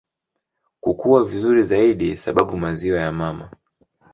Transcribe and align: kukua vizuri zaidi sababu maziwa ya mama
kukua 0.79 1.23
vizuri 1.25 1.63
zaidi 1.63 2.17
sababu 2.17 2.57
maziwa 2.57 2.99
ya 2.99 3.11
mama 3.11 3.49